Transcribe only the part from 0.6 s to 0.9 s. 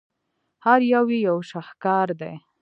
هر